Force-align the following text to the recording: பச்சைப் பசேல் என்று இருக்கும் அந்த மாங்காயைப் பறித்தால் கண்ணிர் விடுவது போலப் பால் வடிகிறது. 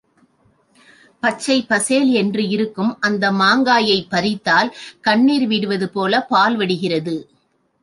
பச்சைப் 1.23 1.67
பசேல் 1.69 2.09
என்று 2.11 2.43
இருக்கும் 2.47 2.99
அந்த 2.99 3.31
மாங்காயைப் 3.31 4.09
பறித்தால் 4.09 4.73
கண்ணிர் 5.01 5.47
விடுவது 5.47 5.89
போலப் 5.89 6.29
பால் 6.29 6.55
வடிகிறது. 6.55 7.15